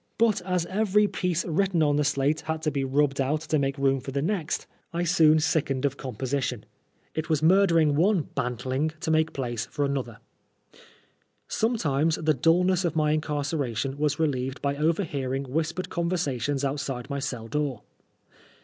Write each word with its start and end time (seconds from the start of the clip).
But 0.17 0.41
as 0.41 0.65
every 0.65 1.07
piece 1.07 1.45
written 1.45 1.83
on 1.83 1.95
the 1.97 2.03
slate 2.03 2.41
had 2.41 2.63
to 2.63 2.71
be 2.71 2.83
rubbed 2.83 3.21
out 3.21 3.41
to 3.41 3.59
make 3.59 3.77
room 3.77 3.99
for 4.01 4.09
the 4.11 4.19
next, 4.23 4.65
I 4.91 5.03
soon 5.03 5.33
138 5.37 5.37
PRISONEB 5.37 5.41
FOB 5.43 5.43
BLASPHEMY. 5.43 5.61
sickened 5.61 5.85
of 5.85 5.97
composition. 5.97 6.65
It 7.13 7.29
was 7.29 7.43
murdering 7.43 7.95
one 7.95 8.21
bant* 8.33 8.65
ling 8.65 8.89
to 8.99 9.11
make 9.11 9.31
place 9.31 9.67
for 9.67 9.85
another. 9.85 10.17
Sometimes 11.47 12.15
the 12.15 12.33
dnlness 12.33 12.83
of 12.83 12.95
my 12.95 13.11
incarceration 13.11 13.99
was 13.99 14.17
re 14.19 14.27
Heved 14.27 14.59
by 14.59 14.75
overhearing 14.75 15.43
whispered 15.43 15.89
conversations 15.91 16.65
outside 16.65 17.07
my 17.11 17.19
cell 17.19 17.47
door. 17.47 17.83